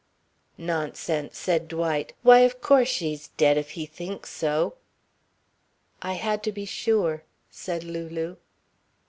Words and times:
"Nonsense," 0.57 1.37
said 1.37 1.67
Dwight. 1.67 2.13
"Why, 2.23 2.39
of 2.39 2.59
course 2.59 2.87
she's 2.89 3.27
dead 3.37 3.55
if 3.55 3.69
he 3.77 3.85
thinks 3.85 4.31
so." 4.31 4.77
"I 6.01 6.13
had 6.13 6.41
to 6.45 6.51
be 6.51 6.65
sure," 6.65 7.21
said 7.51 7.83
Lulu. 7.83 8.37